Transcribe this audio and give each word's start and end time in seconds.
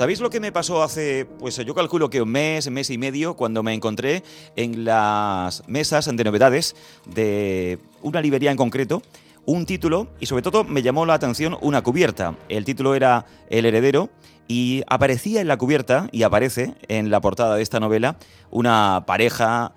¿Sabéis 0.00 0.20
lo 0.20 0.30
que 0.30 0.40
me 0.40 0.50
pasó 0.50 0.82
hace, 0.82 1.26
pues 1.26 1.58
yo 1.58 1.74
calculo 1.74 2.08
que 2.08 2.22
un 2.22 2.30
mes, 2.30 2.70
mes 2.70 2.88
y 2.88 2.96
medio, 2.96 3.36
cuando 3.36 3.62
me 3.62 3.74
encontré 3.74 4.22
en 4.56 4.86
las 4.86 5.62
mesas 5.68 6.06
de 6.06 6.24
novedades 6.24 6.74
de 7.04 7.78
una 8.00 8.22
librería 8.22 8.50
en 8.50 8.56
concreto? 8.56 9.02
un 9.44 9.66
título 9.66 10.08
y 10.18 10.24
sobre 10.24 10.42
todo 10.42 10.64
me 10.64 10.80
llamó 10.80 11.04
la 11.04 11.12
atención 11.12 11.58
una 11.60 11.82
cubierta. 11.82 12.34
El 12.48 12.64
título 12.64 12.94
era 12.94 13.26
El 13.50 13.66
heredero 13.66 14.08
y 14.48 14.82
aparecía 14.86 15.42
en 15.42 15.48
la 15.48 15.58
cubierta 15.58 16.08
y 16.12 16.22
aparece 16.22 16.74
en 16.88 17.10
la 17.10 17.20
portada 17.20 17.56
de 17.56 17.62
esta 17.62 17.78
novela 17.78 18.16
una 18.50 19.04
pareja 19.06 19.74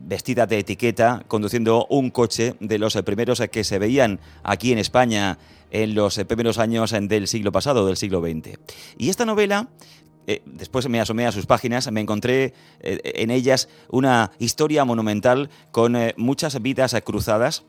vestida 0.00 0.46
de 0.46 0.58
etiqueta 0.58 1.24
conduciendo 1.28 1.86
un 1.90 2.10
coche 2.10 2.54
de 2.60 2.78
los 2.78 2.94
primeros 3.02 3.42
que 3.50 3.64
se 3.64 3.78
veían 3.78 4.20
aquí 4.42 4.72
en 4.72 4.78
España 4.78 5.38
en 5.70 5.94
los 5.94 6.18
primeros 6.28 6.58
años 6.58 6.92
del 6.92 7.28
siglo 7.28 7.52
pasado, 7.52 7.86
del 7.86 7.96
siglo 7.96 8.20
XX. 8.20 8.58
Y 8.98 9.08
esta 9.08 9.24
novela 9.24 9.68
eh, 10.26 10.42
después 10.44 10.88
me 10.88 11.00
asomé 11.00 11.26
a 11.26 11.32
sus 11.32 11.46
páginas, 11.46 11.90
me 11.90 12.00
encontré 12.00 12.54
eh, 12.80 13.00
en 13.02 13.30
ellas 13.30 13.68
una 13.88 14.32
historia 14.38 14.84
monumental 14.84 15.50
con 15.70 15.96
muchas 16.16 16.60
vidas 16.62 16.94
cruzadas 17.04 17.64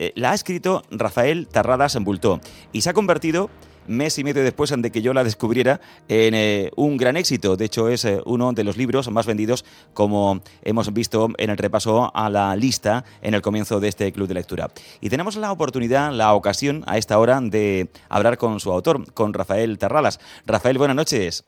eh, 0.00 0.12
la 0.14 0.30
ha 0.30 0.34
escrito 0.34 0.84
Rafael 0.92 1.48
Tarradas 1.48 1.96
en 1.96 2.04
Bultó 2.04 2.40
y 2.72 2.82
se 2.82 2.90
ha 2.90 2.92
convertido 2.92 3.50
mes 3.88 4.18
y 4.18 4.24
medio 4.24 4.42
después 4.42 4.72
de 4.76 4.90
que 4.90 5.02
yo 5.02 5.12
la 5.12 5.24
descubriera 5.24 5.80
en 6.08 6.34
eh, 6.34 6.70
un 6.76 6.96
gran 6.96 7.16
éxito. 7.16 7.56
De 7.56 7.64
hecho, 7.64 7.88
es 7.88 8.04
eh, 8.04 8.20
uno 8.24 8.52
de 8.52 8.64
los 8.64 8.76
libros 8.76 9.10
más 9.10 9.26
vendidos, 9.26 9.64
como 9.94 10.42
hemos 10.62 10.92
visto 10.92 11.28
en 11.38 11.50
el 11.50 11.56
repaso 11.56 12.14
a 12.14 12.30
la 12.30 12.54
lista 12.56 13.04
en 13.22 13.34
el 13.34 13.42
comienzo 13.42 13.80
de 13.80 13.88
este 13.88 14.12
club 14.12 14.28
de 14.28 14.34
lectura. 14.34 14.68
Y 15.00 15.08
tenemos 15.08 15.36
la 15.36 15.52
oportunidad, 15.52 16.12
la 16.12 16.34
ocasión 16.34 16.84
a 16.86 16.98
esta 16.98 17.18
hora 17.18 17.40
de 17.40 17.88
hablar 18.08 18.38
con 18.38 18.60
su 18.60 18.72
autor, 18.72 19.12
con 19.12 19.32
Rafael 19.34 19.78
Tarradas. 19.78 20.20
Rafael, 20.46 20.78
buenas 20.78 20.96
noches. 20.96 21.44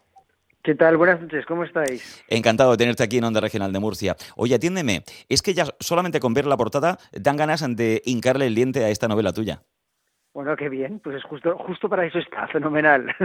¿Qué 0.62 0.74
tal? 0.74 0.98
Buenas 0.98 1.22
noches, 1.22 1.46
¿cómo 1.46 1.64
estáis? 1.64 2.22
Encantado 2.28 2.72
de 2.72 2.76
tenerte 2.76 3.02
aquí 3.02 3.16
en 3.16 3.24
Onda 3.24 3.40
Regional 3.40 3.72
de 3.72 3.78
Murcia. 3.78 4.14
Oye, 4.36 4.54
atiéndeme, 4.54 5.04
es 5.30 5.40
que 5.40 5.54
ya 5.54 5.64
solamente 5.80 6.20
con 6.20 6.34
ver 6.34 6.44
la 6.44 6.58
portada 6.58 6.98
dan 7.12 7.38
ganas 7.38 7.64
de 7.76 8.02
hincarle 8.04 8.46
el 8.46 8.54
diente 8.54 8.84
a 8.84 8.90
esta 8.90 9.08
novela 9.08 9.32
tuya. 9.32 9.62
Bueno, 10.32 10.54
qué 10.54 10.68
bien, 10.68 11.00
pues 11.00 11.16
es 11.16 11.24
justo, 11.24 11.58
justo 11.58 11.88
para 11.88 12.06
eso 12.06 12.18
está, 12.18 12.46
fenomenal. 12.48 13.14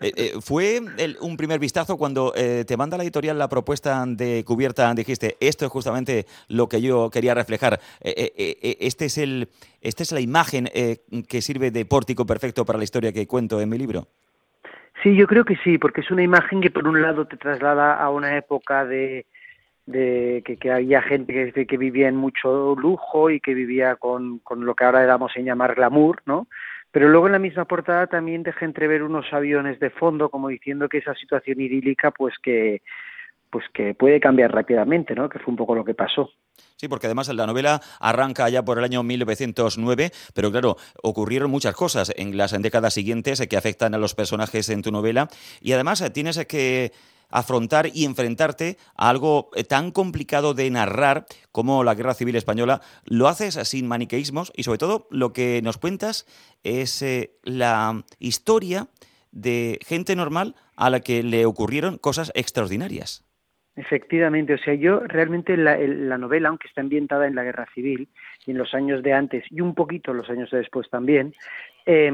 Eh, 0.00 0.12
eh, 0.16 0.32
¿Fue 0.40 0.80
un 1.20 1.36
primer 1.36 1.60
vistazo 1.60 1.96
cuando 1.96 2.32
eh, 2.34 2.64
te 2.66 2.76
manda 2.76 2.96
la 2.96 3.04
editorial 3.04 3.38
la 3.38 3.48
propuesta 3.48 4.04
de 4.04 4.42
cubierta, 4.44 4.92
dijiste, 4.94 5.36
esto 5.38 5.64
es 5.64 5.70
justamente 5.70 6.26
lo 6.48 6.68
que 6.68 6.82
yo 6.82 7.08
quería 7.08 7.34
reflejar, 7.34 7.78
este 8.00 9.04
es 9.04 9.18
el, 9.18 9.48
esta 9.80 10.02
es 10.02 10.10
la 10.10 10.20
imagen 10.20 10.68
que 11.28 11.40
sirve 11.40 11.70
de 11.70 11.84
pórtico 11.84 12.26
perfecto 12.26 12.64
para 12.64 12.78
la 12.78 12.84
historia 12.84 13.12
que 13.12 13.28
cuento 13.28 13.60
en 13.60 13.68
mi 13.68 13.78
libro? 13.78 14.08
Sí, 15.02 15.14
yo 15.14 15.28
creo 15.28 15.44
que 15.44 15.56
sí, 15.62 15.78
porque 15.78 16.00
es 16.00 16.10
una 16.10 16.22
imagen 16.22 16.60
que 16.60 16.70
por 16.70 16.88
un 16.88 17.00
lado 17.00 17.26
te 17.26 17.36
traslada 17.36 17.94
a 17.94 18.10
una 18.10 18.36
época 18.36 18.84
de, 18.84 19.26
de 19.86 20.42
que, 20.44 20.70
había 20.70 21.02
gente 21.02 21.52
que, 21.52 21.66
que, 21.66 21.76
vivía 21.76 22.08
en 22.08 22.16
mucho 22.16 22.74
lujo 22.76 23.30
y 23.30 23.40
que 23.40 23.54
vivía 23.54 23.96
con, 23.96 24.38
con 24.40 24.64
lo 24.64 24.74
que 24.74 24.84
ahora 24.84 25.04
damos 25.04 25.32
en 25.36 25.44
llamar 25.44 25.74
glamour, 25.74 26.22
¿no? 26.26 26.46
Pero 26.92 27.08
luego 27.08 27.26
en 27.26 27.32
la 27.32 27.38
misma 27.38 27.64
portada 27.64 28.06
también 28.06 28.42
deja 28.42 28.64
entrever 28.64 29.02
unos 29.02 29.32
aviones 29.32 29.80
de 29.80 29.90
fondo, 29.90 30.28
como 30.28 30.48
diciendo 30.48 30.88
que 30.88 30.98
esa 30.98 31.14
situación 31.14 31.60
idílica, 31.60 32.10
pues 32.10 32.34
que, 32.42 32.82
pues 33.50 33.64
que 33.72 33.94
puede 33.94 34.20
cambiar 34.20 34.52
rápidamente, 34.52 35.14
¿no? 35.14 35.28
Que 35.28 35.38
fue 35.38 35.52
un 35.52 35.56
poco 35.56 35.74
lo 35.74 35.84
que 35.84 35.94
pasó. 35.94 36.30
Sí, 36.76 36.88
porque 36.88 37.06
además 37.06 37.28
la 37.28 37.46
novela 37.46 37.80
arranca 37.98 38.48
ya 38.50 38.62
por 38.64 38.78
el 38.78 38.84
año 38.84 39.02
1909, 39.02 40.10
pero 40.34 40.50
claro, 40.50 40.76
ocurrieron 41.02 41.50
muchas 41.50 41.74
cosas 41.74 42.12
en 42.16 42.36
las 42.36 42.52
décadas 42.60 42.92
siguientes 42.92 43.46
que 43.48 43.56
afectan 43.56 43.94
a 43.94 43.98
los 43.98 44.14
personajes 44.14 44.68
en 44.68 44.82
tu 44.82 44.92
novela 44.92 45.28
y 45.60 45.72
además 45.72 46.04
tienes 46.12 46.44
que 46.46 46.92
afrontar 47.32 47.90
y 47.92 48.04
enfrentarte 48.04 48.78
a 48.94 49.08
algo 49.08 49.50
tan 49.68 49.90
complicado 49.90 50.54
de 50.54 50.70
narrar 50.70 51.26
como 51.50 51.82
la 51.82 51.94
Guerra 51.94 52.14
Civil 52.14 52.36
Española. 52.36 52.80
Lo 53.04 53.26
haces 53.26 53.58
sin 53.68 53.88
maniqueísmos 53.88 54.52
y 54.54 54.62
sobre 54.62 54.78
todo 54.78 55.08
lo 55.10 55.32
que 55.32 55.60
nos 55.62 55.78
cuentas 55.78 56.26
es 56.62 57.02
eh, 57.02 57.34
la 57.42 58.04
historia 58.20 58.88
de 59.32 59.80
gente 59.84 60.14
normal 60.14 60.54
a 60.76 60.90
la 60.90 61.00
que 61.00 61.22
le 61.22 61.46
ocurrieron 61.46 61.98
cosas 61.98 62.30
extraordinarias. 62.34 63.24
Efectivamente, 63.74 64.52
o 64.52 64.58
sea, 64.58 64.74
yo 64.74 65.00
realmente 65.00 65.56
la, 65.56 65.78
la, 65.78 66.18
novela, 66.18 66.50
aunque 66.50 66.68
está 66.68 66.82
ambientada 66.82 67.26
en 67.26 67.34
la 67.34 67.42
guerra 67.42 67.66
civil 67.74 68.06
y 68.44 68.50
en 68.50 68.58
los 68.58 68.74
años 68.74 69.02
de 69.02 69.14
antes 69.14 69.44
y 69.50 69.62
un 69.62 69.74
poquito 69.74 70.12
los 70.12 70.28
años 70.28 70.50
de 70.50 70.58
después 70.58 70.90
también, 70.90 71.32
eh, 71.86 72.12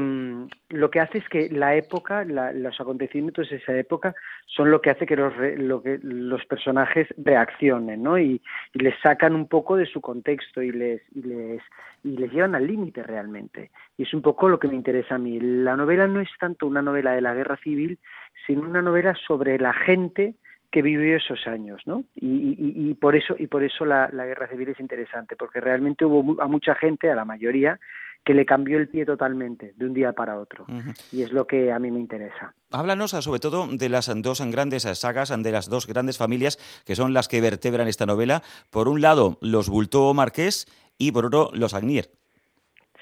lo 0.69 0.89
que 0.89 1.01
hace 1.01 1.17
es 1.17 1.27
que 1.27 1.49
la 1.49 1.75
época, 1.75 2.23
la, 2.23 2.53
los 2.53 2.79
acontecimientos 2.79 3.49
de 3.49 3.57
esa 3.57 3.77
época 3.77 4.15
son 4.45 4.71
lo 4.71 4.81
que 4.81 4.89
hace 4.89 5.05
que 5.05 5.17
los, 5.17 5.33
lo 5.57 5.83
que 5.83 5.99
los 6.01 6.45
personajes 6.45 7.07
reaccionen, 7.17 8.03
¿no? 8.03 8.17
Y, 8.17 8.41
y, 8.73 8.79
les 8.79 8.97
sacan 9.01 9.35
un 9.35 9.49
poco 9.49 9.75
de 9.75 9.85
su 9.85 9.99
contexto 9.99 10.61
y 10.61 10.71
les, 10.71 11.01
y 11.13 11.23
les, 11.23 11.61
y 12.05 12.17
les 12.17 12.31
llevan 12.31 12.55
al 12.55 12.67
límite 12.67 13.03
realmente. 13.03 13.69
Y 13.97 14.03
es 14.03 14.13
un 14.13 14.21
poco 14.21 14.47
lo 14.47 14.59
que 14.59 14.69
me 14.69 14.75
interesa 14.75 15.15
a 15.15 15.19
mí. 15.19 15.39
La 15.41 15.75
novela 15.75 16.07
no 16.07 16.21
es 16.21 16.29
tanto 16.39 16.67
una 16.67 16.81
novela 16.81 17.11
de 17.11 17.21
la 17.21 17.33
guerra 17.33 17.57
civil, 17.57 17.99
sino 18.47 18.61
una 18.61 18.81
novela 18.81 19.13
sobre 19.27 19.59
la 19.59 19.73
gente 19.73 20.35
que 20.71 20.81
vivió 20.81 21.17
esos 21.17 21.47
años, 21.47 21.81
¿no? 21.85 22.03
Y, 22.15 22.55
y, 22.57 22.93
por 22.93 23.15
eso 23.15 23.35
y 23.37 23.47
por 23.47 23.63
eso 23.63 23.85
la, 23.85 24.09
la, 24.13 24.25
guerra 24.25 24.47
civil 24.47 24.69
es 24.69 24.79
interesante, 24.79 25.35
porque 25.35 25.59
realmente 25.59 26.05
hubo 26.05 26.41
a 26.41 26.47
mucha 26.47 26.75
gente, 26.75 27.09
a 27.09 27.15
la 27.15 27.25
mayoría, 27.25 27.79
que 28.23 28.33
le 28.33 28.45
cambió 28.45 28.77
el 28.77 28.87
pie 28.87 29.05
totalmente 29.05 29.73
de 29.75 29.85
un 29.85 29.93
día 29.93 30.13
para 30.13 30.39
otro, 30.39 30.65
y 31.11 31.23
es 31.23 31.31
lo 31.31 31.47
que 31.47 31.71
a 31.71 31.79
mí 31.79 31.89
me 31.89 31.99
interesa. 31.99 32.53
Háblanos 32.71 33.11
sobre 33.11 33.39
todo 33.39 33.67
de 33.67 33.89
las 33.89 34.11
dos 34.21 34.41
grandes 34.51 34.83
sagas, 34.83 35.33
de 35.35 35.51
las 35.51 35.69
dos 35.69 35.87
grandes 35.87 36.17
familias 36.17 36.57
que 36.85 36.95
son 36.95 37.13
las 37.13 37.27
que 37.27 37.41
vertebran 37.41 37.87
esta 37.87 38.05
novela. 38.05 38.43
Por 38.69 38.87
un 38.87 39.01
lado, 39.01 39.37
los 39.41 39.69
Bultó 39.69 40.13
Marqués 40.13 40.67
y 40.97 41.11
por 41.11 41.25
otro, 41.25 41.49
los 41.53 41.73
Agnier. 41.73 42.11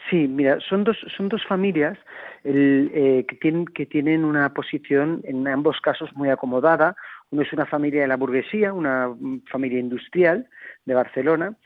Sí, 0.10 0.28
mira, 0.28 0.60
son 0.62 0.84
dos, 0.84 0.98
son 1.16 1.28
dos 1.28 1.46
familias 1.46 1.98
el, 2.44 2.92
eh, 2.94 3.26
que, 3.28 3.36
tienen, 3.36 3.66
que 3.66 3.86
tienen 3.86 4.24
una 4.24 4.54
posición 4.54 5.22
en 5.26 5.48
ambos 5.48 5.82
casos 5.82 6.16
muy 6.16 6.30
acomodada. 6.30 6.96
Uno 7.30 7.42
es 7.42 7.52
una 7.52 7.66
familia 7.66 8.02
de 8.02 8.08
la 8.08 8.16
burguesía, 8.16 8.72
una 8.72 9.14
familia 9.52 9.80
industrial 9.80 10.48
de 10.86 10.94
Barcelona, 10.94 11.58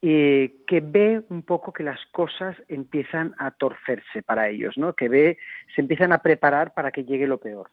eh, 0.00 0.58
que 0.68 0.80
ve 0.80 1.22
un 1.28 1.42
poco 1.42 1.72
que 1.72 1.82
las 1.82 1.98
cosas 2.12 2.56
empiezan 2.68 3.34
a 3.36 3.50
torcerse 3.50 4.22
para 4.22 4.48
ellos, 4.48 4.78
¿no? 4.78 4.92
que 4.92 5.08
ve, 5.08 5.38
se 5.74 5.80
empiezan 5.80 6.12
a 6.12 6.18
preparar 6.18 6.74
para 6.74 6.92
que 6.92 7.04
llegue 7.04 7.26
lo 7.26 7.38
peor. 7.38 7.70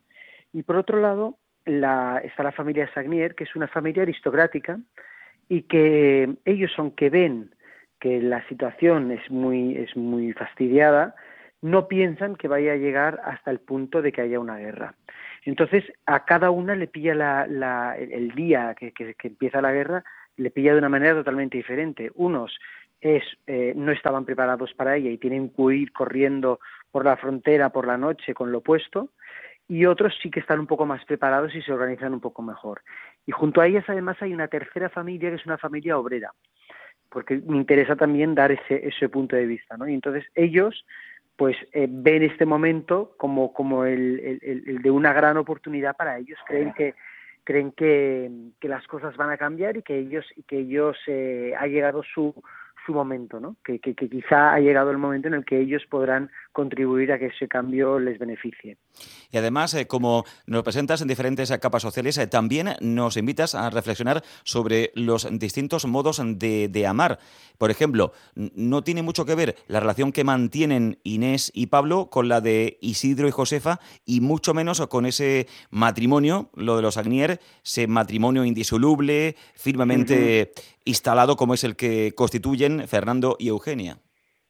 Y 0.52 0.64
por 0.64 0.78
otro 0.78 1.00
lado, 1.00 1.38
la, 1.66 2.19
está 2.24 2.41
la 2.41 2.52
familia 2.52 2.91
Sagnier, 2.94 3.35
que 3.35 3.44
es 3.44 3.56
una 3.56 3.68
familia 3.68 4.03
aristocrática 4.03 4.80
y 5.50 5.64
que 5.64 6.35
ellos, 6.46 6.72
aunque 6.78 7.12
ven 7.12 7.53
que 8.00 8.22
la 8.22 8.47
situación 8.47 9.11
es 9.11 9.29
muy, 9.29 9.75
es 9.78 9.95
muy 9.95 10.33
fastidiada, 10.33 11.16
no 11.61 11.88
piensan 11.88 12.35
que 12.35 12.47
vaya 12.47 12.73
a 12.73 12.78
llegar 12.78 13.22
hasta 13.23 13.51
el 13.51 13.59
punto 13.59 14.01
de 14.01 14.11
que 14.11 14.22
haya 14.22 14.39
una 14.39 14.57
guerra. 14.57 14.95
Entonces, 15.44 15.83
a 16.05 16.25
cada 16.25 16.50
una 16.50 16.75
le 16.75 16.88
pilla 16.88 17.16
la, 17.16 17.95
el 17.97 18.31
día 18.31 18.75
que, 18.75 18.94
empieza 19.23 19.61
la 19.61 19.72
guerra, 19.72 20.03
le 20.38 20.51
pilla 20.51 20.73
de 20.73 20.79
una 20.79 20.89
manera 20.89 21.16
totalmente 21.16 21.57
diferente. 21.57 22.11
Unos 22.16 22.57
eh, 23.01 23.73
no 23.75 23.91
estaban 23.91 24.25
preparados 24.25 24.73
para 24.73 24.95
ella 24.95 25.11
y 25.11 25.17
tienen 25.17 25.50
que 25.50 25.75
ir 25.75 25.91
corriendo 25.91 26.59
por 26.91 27.05
la 27.05 27.17
frontera 27.17 27.69
por 27.69 27.85
la 27.85 27.97
noche 27.97 28.34
con 28.34 28.51
lo 28.51 28.59
opuesto, 28.59 29.09
y 29.67 29.85
otros 29.85 30.13
sí 30.22 30.29
que 30.29 30.39
están 30.39 30.59
un 30.59 30.67
poco 30.67 30.85
más 30.85 31.03
preparados 31.05 31.53
y 31.55 31.61
se 31.61 31.73
organizan 31.73 32.13
un 32.13 32.22
poco 32.22 32.41
mejor. 32.41 32.81
Y 33.25 33.31
junto 33.31 33.61
a 33.61 33.67
ellas 33.67 33.85
además 33.88 34.17
hay 34.22 34.34
una 34.34 34.47
tercera 34.47 34.89
familia 34.89 35.29
que 35.29 35.35
es 35.35 35.45
una 35.45 35.57
familia 35.57 35.97
obrera, 35.97 36.34
porque 37.09 37.41
me 37.45 37.57
interesa 37.57 37.95
también 37.95 38.35
dar 38.35 38.51
ese, 38.51 38.88
ese 38.88 39.09
punto 39.09 39.35
de 39.35 39.45
vista, 39.45 39.77
¿no? 39.77 39.88
Y 39.88 39.93
entonces 39.93 40.25
ellos 40.35 40.85
pues 41.35 41.57
eh, 41.73 41.87
ven 41.90 42.23
este 42.23 42.46
momento 42.46 43.13
como, 43.17 43.52
como 43.52 43.84
el, 43.84 44.40
el, 44.41 44.81
de 44.81 44.91
una 44.91 45.11
gran 45.11 45.35
oportunidad 45.37 45.96
para 45.96 46.17
ellos. 46.17 46.40
Creen 46.47 46.73
que 46.73 46.96
creen 47.43 47.72
que, 47.73 48.31
que 48.59 48.69
las 48.69 48.87
cosas 48.87 49.16
van 49.17 49.29
a 49.29 49.37
cambiar 49.37 49.78
y 49.78 49.84
que 49.84 49.97
ellos 49.97 50.25
y 50.35 50.43
que 50.43 50.59
ellos 50.59 50.97
eh, 51.07 51.53
ha 51.59 51.67
llegado 51.67 52.03
su 52.03 52.34
su 52.85 52.93
momento, 52.93 53.40
¿no? 53.40 53.55
Que, 53.63 53.79
que, 53.79 53.96
quizá 53.96 54.53
ha 54.53 54.59
llegado 54.59 54.91
el 54.91 54.97
momento 54.97 55.28
en 55.28 55.34
el 55.34 55.46
que 55.46 55.59
ellos 55.59 55.84
podrán 55.90 56.29
contribuir 56.55 57.11
a 57.11 57.19
que 57.19 57.28
ese 57.28 57.47
cambio 57.47 57.99
les 57.99 58.17
beneficie. 58.17 58.78
Y 59.29 59.37
además, 59.37 59.73
eh, 59.73 59.87
como 59.87 60.23
nos 60.47 60.63
presentas 60.63 61.02
en 61.02 61.09
diferentes 61.09 61.52
capas 61.59 61.81
sociales, 61.81 62.17
eh, 62.17 62.28
también 62.28 62.69
nos 62.79 63.17
invitas 63.17 63.55
a 63.55 63.69
reflexionar 63.69 64.23
sobre 64.43 64.91
los 64.96 65.28
distintos 65.37 65.85
modos 65.85 66.22
de, 66.23 66.69
de, 66.69 66.87
amar. 66.87 67.19
Por 67.57 67.72
ejemplo, 67.72 68.13
no 68.35 68.84
tiene 68.84 69.03
mucho 69.03 69.25
que 69.25 69.35
ver 69.35 69.57
la 69.67 69.81
relación 69.81 70.13
que 70.13 70.23
mantienen 70.23 70.97
Inés 71.03 71.52
y 71.53 71.67
Pablo 71.67 72.09
con 72.09 72.29
la 72.29 72.40
de 72.40 72.78
Isidro 72.79 73.28
y 73.28 73.31
Josefa 73.31 73.81
y 74.05 74.22
mucho 74.22 74.53
menos 74.53 74.79
con 74.87 75.05
ese 75.05 75.47
matrimonio, 75.72 76.49
lo 76.55 76.78
de 76.78 76.81
los 76.81 76.96
Agnier, 76.96 77.41
ese 77.66 77.87
matrimonio 77.87 78.46
indisoluble, 78.46 79.35
firmemente 79.55 80.53
instalado 80.85 81.35
como 81.35 81.53
es 81.53 81.66
el 81.66 81.75
que 81.75 82.13
constituyen 82.16 82.87
Fernando 82.87 83.35
y 83.40 83.49
Eugenia. 83.49 83.99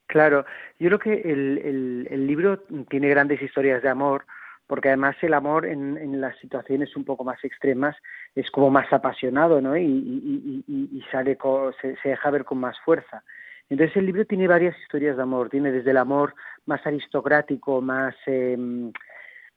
Claro, 0.07 0.45
yo 0.79 0.87
creo 0.89 0.99
que 0.99 1.31
el, 1.31 2.27
libro 2.27 2.59
tiene 2.89 3.09
grandes 3.09 3.41
historias 3.41 3.81
de 3.81 3.89
amor 3.89 4.25
porque 4.67 4.89
además 4.89 5.15
el 5.21 5.33
amor 5.33 5.65
en, 5.65 6.21
las 6.21 6.37
situaciones 6.39 6.95
un 6.95 7.05
poco 7.05 7.23
más 7.23 7.43
extremas 7.43 7.95
es 8.33 8.49
como 8.49 8.69
más 8.69 8.91
apasionado, 8.91 9.61
¿no? 9.61 9.77
Y, 9.77 11.03
sale 11.11 11.37
se, 11.81 11.97
deja 12.03 12.31
ver 12.31 12.45
con 12.45 12.59
más 12.59 12.79
fuerza. 12.79 13.23
Entonces 13.69 13.97
el 13.97 14.05
libro 14.05 14.25
tiene 14.25 14.47
varias 14.47 14.77
historias 14.79 15.17
de 15.17 15.23
amor, 15.23 15.49
tiene 15.49 15.71
desde 15.71 15.91
el 15.91 15.97
amor 15.97 16.35
más 16.65 16.85
aristocrático, 16.85 17.81
más 17.81 18.15
em, 18.27 18.91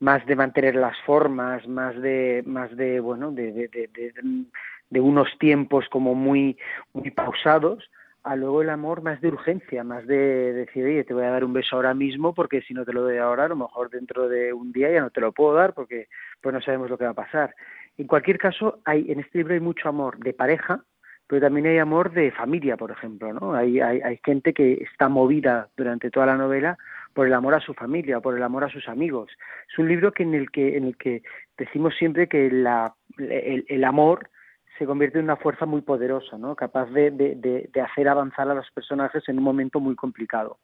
más 0.01 0.25
de 0.27 0.37
mantener 0.37 0.77
las 0.77 0.97
formas, 1.05 1.67
más 1.67 1.95
de 2.01 2.43
más 2.47 2.75
de 2.77 3.01
bueno, 3.01 3.33
de, 3.33 3.69
de 4.91 5.01
unos 5.01 5.29
tiempos 5.39 5.87
como 5.91 6.15
muy 6.15 6.57
muy 6.93 7.11
pausados, 7.11 7.91
a 8.29 8.37
luego 8.37 8.61
el 8.61 8.69
amor 8.69 9.01
más 9.01 9.23
de 9.23 9.29
urgencia, 9.29 9.83
más 9.85 10.07
de 10.07 10.53
decir, 10.53 10.85
oye, 10.85 11.03
te 11.03 11.15
voy 11.15 11.25
a 11.25 11.31
dar 11.31 11.45
un 11.45 11.55
beso 11.55 11.77
ahora 11.77 11.95
mismo 11.95 12.35
porque 12.35 12.61
si 12.61 12.75
no 12.75 12.85
te 12.85 12.93
lo 12.93 13.01
doy 13.01 13.17
ahora, 13.17 13.47
a 13.47 13.49
lo 13.49 13.57
mejor 13.57 13.89
dentro 13.89 14.29
de 14.29 14.53
un 14.53 14.71
día 14.71 14.93
ya 14.93 15.01
no 15.01 15.09
te 15.09 15.23
lo 15.23 15.33
puedo 15.33 15.55
dar 15.55 15.73
porque 15.73 16.09
pues 16.43 16.53
no 16.53 16.61
sabemos 16.61 16.91
lo 16.91 16.99
que 16.99 17.05
va 17.05 17.13
a 17.13 17.15
pasar. 17.15 17.55
En 17.97 18.07
cualquier 18.07 18.37
caso, 18.37 18.81
hay 18.85 19.11
en 19.11 19.21
este 19.21 19.39
libro 19.39 19.55
hay 19.55 19.61
mucho 19.61 19.89
amor 19.89 20.19
de 20.19 20.35
pareja, 20.35 20.85
pero 21.27 21.41
también 21.41 21.69
hay 21.69 21.79
amor 21.79 22.13
de 22.13 22.31
familia, 22.31 22.77
por 22.77 22.91
ejemplo, 22.91 23.33
¿no? 23.33 23.55
Hay, 23.55 23.81
hay, 23.81 24.21
gente 24.23 24.53
que 24.53 24.75
está 24.75 25.09
movida 25.09 25.69
durante 25.75 26.11
toda 26.11 26.27
la 26.27 26.37
novela 26.37 26.77
por 27.15 27.27
el 27.27 27.33
amor 27.33 27.55
a 27.55 27.61
su 27.61 27.73
familia, 27.73 28.21
por 28.21 28.37
el 28.37 28.43
amor 28.43 28.63
a 28.65 28.69
sus 28.69 28.89
amigos. 28.89 29.31
Es 29.73 29.79
un 29.79 29.89
libro 29.89 30.13
que 30.13 30.25
en 30.25 30.35
el 30.35 30.51
que 30.51 30.77
en 30.77 30.85
el 30.85 30.99
que 30.99 31.23
decimos 31.57 31.95
siempre 31.97 32.29
que 32.29 32.47
el 32.47 33.85
amor 33.85 34.29
se 34.79 34.87
convierte 34.87 35.19
en 35.19 35.25
una 35.25 35.37
fuerza 35.37 35.67
muy 35.67 35.83
poderosa, 35.83 36.39
¿no? 36.39 36.55
capaz 36.55 36.87
de, 36.87 37.11
de, 37.11 37.81
hacer 37.81 38.09
avanzar 38.09 38.49
a 38.51 38.55
los 38.55 38.71
personajes 38.73 39.23
en 39.29 39.39
un 39.39 39.45
momento 39.45 39.81
muy 39.81 39.97
complicado. 39.97 40.59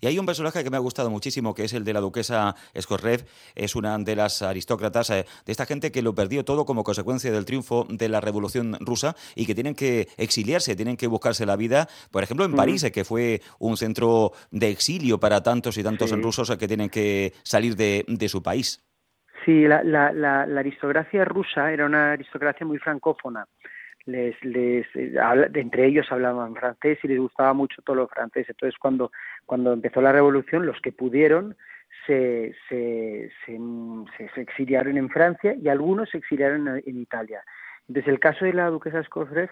Y 0.00 0.06
hay 0.06 0.18
un 0.18 0.26
personaje 0.26 0.62
que 0.62 0.68
me 0.68 0.76
ha 0.76 0.80
gustado 0.80 1.08
muchísimo, 1.08 1.54
que 1.54 1.64
es 1.64 1.72
el 1.72 1.84
de 1.84 1.94
la 1.94 2.00
duquesa 2.00 2.54
Skorrev. 2.78 3.24
Es 3.54 3.74
una 3.74 3.96
de 3.96 4.16
las 4.16 4.42
aristócratas 4.42 5.08
eh, 5.08 5.24
de 5.46 5.52
esta 5.52 5.64
gente 5.64 5.90
que 5.90 6.02
lo 6.02 6.14
perdió 6.14 6.44
todo 6.44 6.66
como 6.66 6.84
consecuencia 6.84 7.32
del 7.32 7.46
triunfo 7.46 7.86
de 7.88 8.08
la 8.10 8.20
Revolución 8.20 8.76
Rusa 8.80 9.16
y 9.34 9.46
que 9.46 9.54
tienen 9.54 9.74
que 9.74 10.08
exiliarse, 10.18 10.76
tienen 10.76 10.98
que 10.98 11.06
buscarse 11.06 11.46
la 11.46 11.56
vida, 11.56 11.88
por 12.10 12.22
ejemplo, 12.22 12.44
en 12.44 12.54
París, 12.54 12.82
eh, 12.84 12.92
que 12.92 13.04
fue 13.04 13.40
un 13.58 13.78
centro 13.78 14.32
de 14.50 14.70
exilio 14.70 15.18
para 15.18 15.42
tantos 15.42 15.78
y 15.78 15.82
tantos 15.82 16.10
rusos 16.10 16.50
eh, 16.50 16.58
que 16.58 16.68
tienen 16.68 16.90
que 16.90 17.32
salir 17.42 17.76
de, 17.76 18.04
de 18.08 18.28
su 18.28 18.42
país. 18.42 18.82
Sí, 19.44 19.66
la, 19.66 19.82
la, 19.82 20.12
la, 20.12 20.60
aristocracia 20.60 21.24
rusa 21.24 21.72
era 21.72 21.86
una 21.86 22.12
aristocracia 22.12 22.66
muy 22.66 22.78
francófona. 22.78 23.46
Les, 24.04 24.36
les, 24.44 24.86
eh, 24.94 25.14
entre 25.54 25.86
ellos 25.86 26.10
hablaban 26.10 26.54
francés 26.54 26.98
y 27.02 27.08
les 27.08 27.18
gustaba 27.18 27.52
mucho 27.52 27.82
todo 27.82 27.96
lo 27.96 28.08
francés. 28.08 28.46
Entonces, 28.48 28.78
cuando, 28.78 29.10
cuando 29.46 29.72
empezó 29.72 30.00
la 30.00 30.12
revolución, 30.12 30.66
los 30.66 30.80
que 30.80 30.92
pudieron 30.92 31.56
se, 32.06 32.54
se, 32.68 33.30
se, 33.46 34.40
exiliaron 34.40 34.96
en 34.96 35.08
Francia 35.08 35.54
y 35.54 35.68
algunos 35.68 36.10
se 36.10 36.18
exiliaron 36.18 36.80
en, 36.84 36.96
Italia. 36.98 37.42
Entonces, 37.88 38.12
el 38.12 38.20
caso 38.20 38.44
de 38.44 38.52
la 38.52 38.70
duquesa 38.70 39.02
Skofrev, 39.04 39.50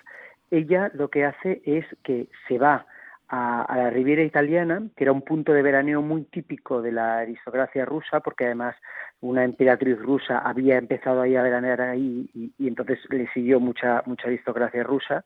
ella 0.51 0.91
lo 0.95 1.09
que 1.09 1.25
hace 1.25 1.63
es 1.65 1.85
que 2.03 2.29
se 2.49 2.59
va 2.59 2.87
a, 3.33 3.77
la 3.77 3.91
Riviera 3.91 4.25
Italiana, 4.25 4.83
que 4.97 5.05
era 5.05 5.13
un 5.13 5.23
punto 5.23 5.53
de 5.53 5.63
veraneo 5.63 6.03
muy 6.03 6.25
típico 6.25 6.83
de 6.83 6.91
la 6.91 7.19
aristocracia 7.19 7.85
rusa, 7.85 8.21
porque 8.21 8.47
además 8.47 8.75
una 9.21 9.45
emperatriz 9.45 9.99
rusa 9.99 10.39
había 10.39 10.77
empezado 10.79 11.23
ahí 11.23 11.37
a 11.37 11.43
veranear 11.43 11.81
ahí 11.81 12.29
y, 12.35 12.67
entonces 12.67 12.99
le 13.11 13.29
siguió 13.33 13.61
mucha 13.61 14.03
mucha 14.07 14.27
aristocracia 14.27 14.83
rusa. 14.83 15.25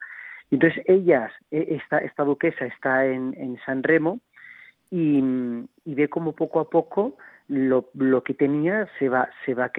Entonces 0.51 0.85
ellas, 0.87 1.33
e, 1.51 1.77
esta, 1.81 1.99
esta 1.99 2.25
duquesa 2.25 2.67
está 2.67 3.07
en, 3.07 3.35
en 3.39 3.59
San 3.65 3.83
Remo 3.83 4.21
y, 4.91 5.23
ve 5.87 6.09
como 6.09 6.33
poco 6.33 6.61
a 6.61 6.69
poco 6.69 7.17
lo, 7.49 7.89
lo 7.95 8.23
que 8.23 8.35
tenía 8.35 8.87
se 8.99 9.09
va 9.09 9.31
se 9.47 9.55
va 9.55 9.71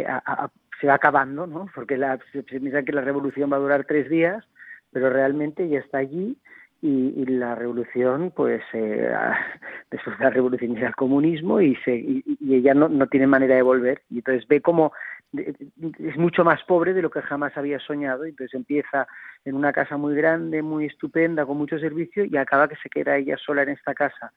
se 0.82 0.88
va 0.88 0.96
acabando, 0.96 1.46
¿no? 1.46 1.68
Porque 1.76 1.96
la, 1.96 2.18
se 2.32 2.44
que 2.44 2.92
la 2.92 3.02
revolución 3.02 3.52
va 3.52 3.58
a 3.58 3.60
durar 3.60 3.86
tres 3.86 4.10
días, 4.10 4.44
pero 4.92 5.12
realmente 5.12 5.70
ya 5.70 5.80
está 5.80 6.00
allí 6.00 6.38
y, 6.86 7.26
la 7.26 7.56
revolución, 7.56 8.32
pues 8.36 8.62
eh, 8.74 9.12
después 9.92 10.18
de 10.18 10.24
la 10.24 10.30
revolución 10.30 10.76
llega 10.76 10.88
el 10.90 10.96
comunismo 10.96 11.60
y, 11.60 11.76
se, 11.78 11.96
y, 11.96 12.24
ella 12.54 12.74
no, 12.74 12.88
no, 12.88 13.08
tiene 13.08 13.28
manera 13.28 13.56
de 13.56 13.62
volver. 13.62 14.02
Y 14.10 14.18
entonces 14.18 14.48
ve 14.48 14.62
como 14.62 14.94
es 15.34 16.16
mucho 16.18 16.44
más 16.44 16.64
pobre 16.64 16.94
de 16.94 17.02
lo 17.02 17.10
que 17.10 17.22
jamás 17.22 17.58
había 17.58 17.80
soñado. 17.80 18.26
Y 18.26 18.30
entonces 18.30 18.54
empieza 18.54 19.08
en 19.44 19.56
una 19.56 19.74
casa 19.74 19.98
muy 19.98 20.16
grande, 20.16 20.62
muy 20.62 20.86
estupenda, 20.86 21.46
con 21.46 21.58
mucho 21.58 21.80
servicio 21.80 22.24
y 22.24 22.38
acaba 22.38 22.68
que 22.68 22.76
se 22.78 22.90
queda 22.90 23.18
ella 23.18 23.38
sola 23.38 23.64
en 23.64 23.70
esta 23.70 23.94
casa 23.94 24.32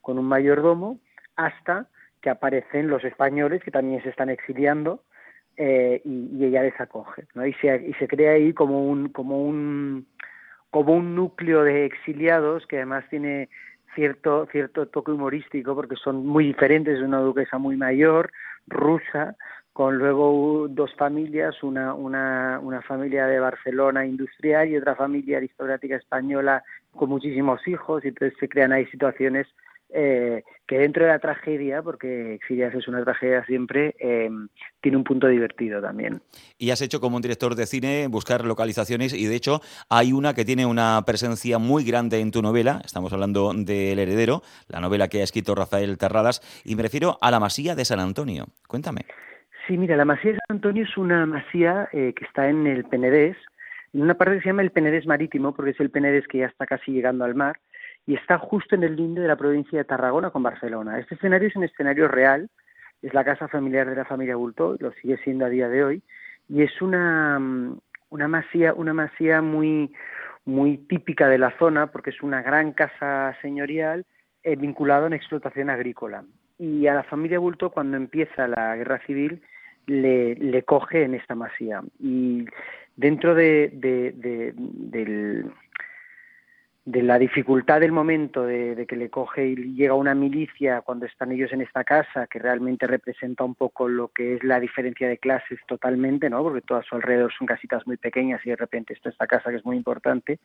con 0.00 0.18
un 0.18 0.26
mayordomo 0.26 0.98
hasta 1.36 1.86
que 2.20 2.30
aparecen 2.30 2.88
los 2.88 3.04
españoles 3.04 3.62
que 3.62 3.70
también 3.70 4.02
se 4.02 4.08
están 4.08 4.30
exiliando 4.30 5.04
eh, 5.56 6.02
y, 6.04 6.44
ella 6.44 6.62
les 6.62 6.78
acoge. 6.80 7.26
¿no? 7.34 7.46
Y, 7.46 7.54
se, 7.54 7.74
y 7.88 7.92
se 7.94 8.08
crea 8.08 8.32
ahí 8.32 8.52
como 8.52 8.86
un, 8.86 9.08
como 9.08 9.42
un 9.42 10.06
como 10.72 10.94
un 10.94 11.14
núcleo 11.14 11.62
de 11.62 11.84
exiliados 11.84 12.66
que 12.66 12.78
además 12.78 13.04
tiene 13.10 13.50
cierto 13.94 14.48
cierto 14.50 14.86
toque 14.86 15.12
humorístico 15.12 15.74
porque 15.74 15.96
son 15.96 16.26
muy 16.26 16.46
diferentes 16.46 16.98
una 17.00 17.18
duquesa 17.18 17.58
muy 17.58 17.76
mayor 17.76 18.32
rusa 18.66 19.36
con 19.74 19.98
luego 19.98 20.66
dos 20.70 20.94
familias 20.94 21.62
una 21.62 21.92
una 21.92 22.58
una 22.62 22.80
familia 22.80 23.26
de 23.26 23.38
Barcelona 23.38 24.06
industrial 24.06 24.66
y 24.68 24.78
otra 24.78 24.96
familia 24.96 25.36
aristocrática 25.36 25.96
española 25.96 26.64
con 26.96 27.10
muchísimos 27.10 27.60
hijos 27.68 28.02
y 28.04 28.08
entonces 28.08 28.38
se 28.40 28.48
crean 28.48 28.72
ahí 28.72 28.86
situaciones 28.86 29.46
eh, 29.94 30.42
que 30.66 30.78
dentro 30.78 31.04
de 31.04 31.10
la 31.10 31.18
tragedia, 31.18 31.82
porque 31.82 32.34
Exilias 32.34 32.74
es 32.74 32.88
una 32.88 33.02
tragedia 33.04 33.44
siempre, 33.44 33.94
eh, 33.98 34.30
tiene 34.80 34.96
un 34.96 35.04
punto 35.04 35.26
divertido 35.26 35.80
también. 35.80 36.22
Y 36.58 36.70
has 36.70 36.80
hecho 36.80 37.00
como 37.00 37.16
un 37.16 37.22
director 37.22 37.54
de 37.54 37.66
cine 37.66 38.06
buscar 38.08 38.44
localizaciones 38.44 39.12
y 39.12 39.26
de 39.26 39.36
hecho 39.36 39.60
hay 39.90 40.12
una 40.12 40.34
que 40.34 40.44
tiene 40.44 40.64
una 40.64 41.02
presencia 41.06 41.58
muy 41.58 41.84
grande 41.84 42.20
en 42.20 42.30
tu 42.30 42.42
novela, 42.42 42.80
estamos 42.84 43.12
hablando 43.12 43.52
de 43.54 43.92
El 43.92 43.98
Heredero, 43.98 44.42
la 44.68 44.80
novela 44.80 45.08
que 45.08 45.20
ha 45.20 45.24
escrito 45.24 45.54
Rafael 45.54 45.98
Terradas, 45.98 46.40
y 46.64 46.74
me 46.74 46.82
refiero 46.82 47.18
a 47.20 47.30
la 47.30 47.40
Masía 47.40 47.74
de 47.74 47.84
San 47.84 48.00
Antonio. 48.00 48.46
Cuéntame. 48.66 49.02
Sí, 49.66 49.76
mira, 49.76 49.96
la 49.96 50.04
Masía 50.04 50.32
de 50.32 50.38
San 50.48 50.56
Antonio 50.56 50.84
es 50.84 50.96
una 50.96 51.24
masía 51.26 51.88
eh, 51.92 52.14
que 52.16 52.24
está 52.24 52.48
en 52.48 52.66
el 52.66 52.84
Penedés, 52.84 53.36
en 53.92 54.02
una 54.02 54.14
parte 54.14 54.36
que 54.36 54.40
se 54.40 54.48
llama 54.48 54.62
el 54.62 54.70
Penedés 54.70 55.06
Marítimo, 55.06 55.54
porque 55.54 55.72
es 55.72 55.80
el 55.80 55.90
Penedés 55.90 56.26
que 56.26 56.38
ya 56.38 56.46
está 56.46 56.66
casi 56.66 56.92
llegando 56.92 57.24
al 57.24 57.34
mar, 57.34 57.60
y 58.06 58.14
está 58.14 58.38
justo 58.38 58.74
en 58.74 58.84
el 58.84 58.96
linde 58.96 59.22
de 59.22 59.28
la 59.28 59.36
provincia 59.36 59.78
de 59.78 59.84
Tarragona 59.84 60.30
con 60.30 60.42
Barcelona. 60.42 60.98
Este 60.98 61.14
escenario 61.14 61.48
es 61.48 61.56
un 61.56 61.64
escenario 61.64 62.08
real, 62.08 62.48
es 63.00 63.14
la 63.14 63.24
casa 63.24 63.48
familiar 63.48 63.88
de 63.88 63.96
la 63.96 64.04
familia 64.04 64.36
Bulto, 64.36 64.76
lo 64.78 64.92
sigue 64.92 65.18
siendo 65.18 65.44
a 65.44 65.48
día 65.48 65.68
de 65.68 65.84
hoy, 65.84 66.02
y 66.48 66.62
es 66.62 66.82
una, 66.82 67.38
mm, 67.38 67.78
una 68.10 68.28
masía, 68.28 68.74
una 68.74 68.94
masía 68.94 69.40
muy, 69.40 69.92
muy 70.44 70.78
típica 70.78 71.28
de 71.28 71.38
la 71.38 71.56
zona 71.58 71.88
porque 71.88 72.10
es 72.10 72.22
una 72.22 72.42
gran 72.42 72.72
casa 72.72 73.36
señorial 73.40 74.04
eh, 74.42 74.56
vinculada 74.56 75.04
a 75.04 75.06
una 75.06 75.16
explotación 75.16 75.70
agrícola. 75.70 76.24
Y 76.58 76.86
a 76.86 76.94
la 76.94 77.02
familia 77.04 77.38
Bulto, 77.38 77.70
cuando 77.70 77.96
empieza 77.96 78.46
la 78.48 78.76
guerra 78.76 79.00
civil, 79.06 79.42
le, 79.86 80.34
le 80.36 80.62
coge 80.62 81.04
en 81.04 81.14
esta 81.14 81.34
masía. 81.34 81.82
Y 81.98 82.46
dentro 82.96 83.34
de, 83.34 83.70
de, 83.74 84.52
del, 84.54 85.50
de 86.84 87.02
la 87.02 87.18
dificultad 87.18 87.80
del 87.80 87.92
momento 87.92 88.44
de, 88.44 88.86
que 88.88 88.96
le 88.96 89.08
coge 89.08 89.46
y 89.46 89.74
llega 89.74 89.94
una 89.94 90.14
milicia 90.14 90.80
cuando 90.80 91.06
están 91.06 91.30
ellos 91.30 91.52
en 91.52 91.60
esta 91.60 91.84
casa, 91.84 92.26
que 92.26 92.40
realmente 92.40 92.88
representa 92.88 93.44
un 93.44 93.54
poco 93.54 93.88
lo 93.88 94.08
que 94.08 94.34
es 94.34 94.44
la 94.44 94.58
diferencia 94.58 95.08
de 95.08 95.18
clases 95.18 95.60
totalmente, 95.68 96.28
¿no? 96.28 96.42
Porque 96.42 96.62
todo 96.62 96.78
a 96.78 96.82
su 96.82 96.96
alrededor 96.96 97.32
son 97.32 97.46
casitas 97.46 97.86
muy 97.86 97.98
pequeñas 97.98 98.40
y 98.44 98.50
de 98.50 98.56
repente 98.56 98.94
esta 98.94 99.26
casa 99.26 99.50
que 99.50 99.56
es 99.56 99.64
muy 99.64 99.76
importante. 99.76 100.40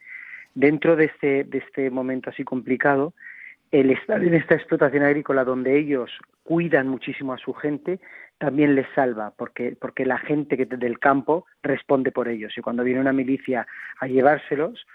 Dentro 0.53 0.95
de 0.95 1.05
este, 1.05 1.43
de 1.43 1.57
este 1.57 1.89
momento 1.89 2.29
así 2.29 2.43
complicado, 2.43 3.13
el 3.71 3.89
estar 3.89 4.23
en 4.23 4.35
esta 4.35 4.55
explotación 4.55 5.03
agrícola 5.03 5.43
donde 5.43 5.77
ellos 5.77 6.11
cuidan 6.43 6.87
muchísimo 6.87 7.33
a 7.33 7.37
su 7.37 7.53
gente, 7.53 7.99
también 8.37 8.75
les 8.75 8.87
salva, 8.93 9.33
porque, 9.35 9.75
porque 9.79 10.05
la 10.05 10.19
gente 10.19 10.55
que 10.55 10.65
del 10.65 10.99
campo 10.99 11.45
responde 11.63 12.11
por 12.11 12.27
ellos. 12.27 12.53
Y 12.55 12.61
cuando 12.61 12.83
viene 12.83 13.01
una 13.01 13.11
milicia 13.11 13.67
a 13.99 14.07
llevárselos, 14.07 14.85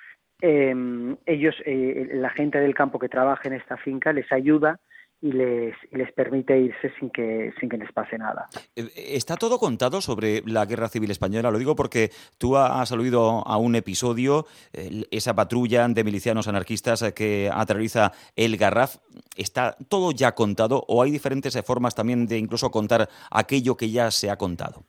eh, 0.42 1.16
ellos, 1.26 1.54
eh, 1.64 2.10
la 2.14 2.30
gente 2.30 2.58
del 2.58 2.74
campo 2.74 2.98
que 2.98 3.08
trabaja 3.08 3.48
en 3.48 3.54
esta 3.54 3.76
finca 3.76 4.12
les 4.12 4.30
ayuda 4.32 4.80
y 5.20 5.30
les, 5.30 5.72
les 5.92 6.12
permite 6.12 6.58
irse 6.58 6.92
sin 6.98 7.08
que, 7.10 7.52
sin 7.60 7.68
que 7.68 7.76
les 7.76 7.92
pase 7.92 8.18
nada. 8.18 8.48
Eh, 8.74 8.90
¿Está 8.96 9.36
todo 9.36 9.60
contado 9.60 10.00
sobre 10.00 10.42
la 10.44 10.66
Guerra 10.66 10.88
Civil 10.88 11.12
Española? 11.12 11.52
Lo 11.52 11.58
digo 11.58 11.76
porque 11.76 12.10
tú 12.38 12.56
has 12.56 12.90
aludido 12.90 13.46
a 13.46 13.56
un 13.56 13.76
episodio, 13.76 14.46
esa 14.72 15.34
patrulla 15.34 15.86
de 15.86 16.02
milicianos 16.02 16.48
anarquistas 16.48 17.12
que 17.12 17.48
aterriza 17.52 18.10
el 18.34 18.56
Garraf. 18.56 18.96
¿Está 19.36 19.76
todo 19.88 20.10
ya 20.10 20.34
contado 20.34 20.84
o 20.88 21.02
hay 21.02 21.12
diferentes 21.12 21.56
formas 21.64 21.94
también 21.94 22.26
de 22.26 22.38
incluso 22.38 22.72
contar 22.72 23.08
aquello 23.30 23.76
que 23.76 23.92
ya 23.92 24.10
se 24.10 24.28
ha 24.28 24.36
contado? 24.36 24.82